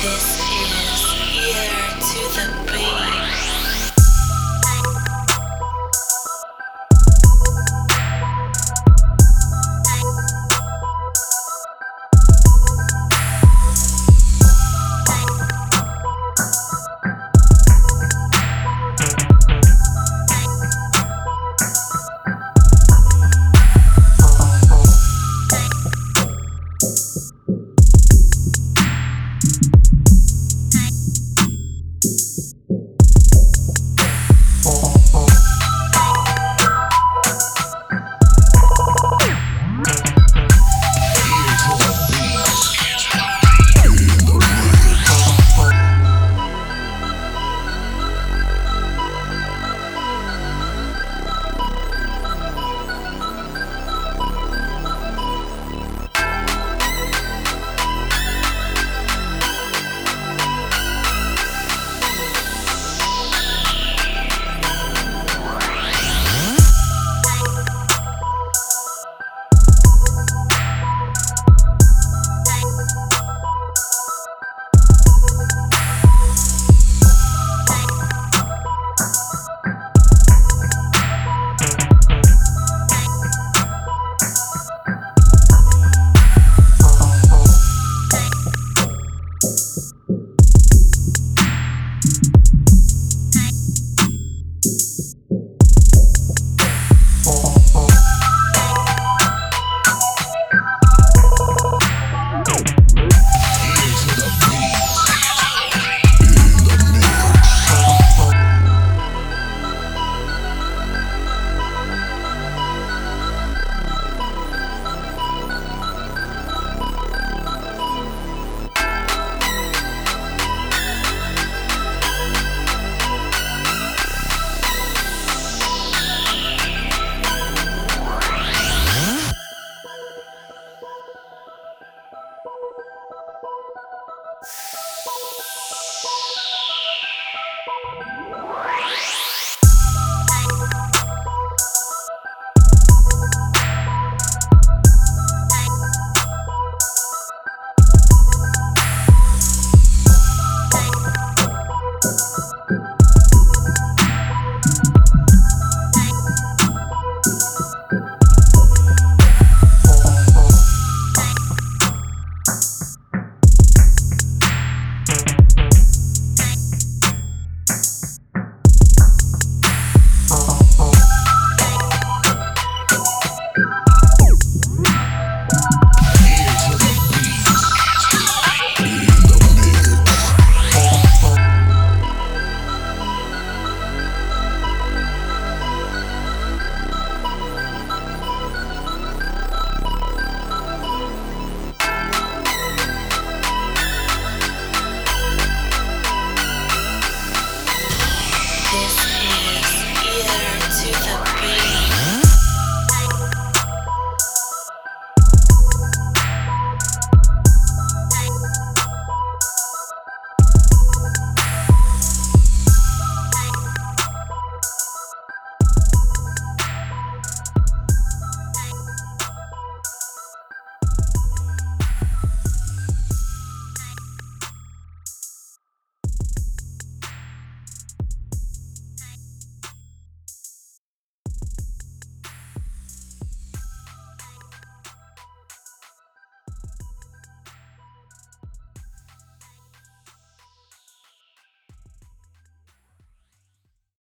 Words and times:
This. 0.00 0.37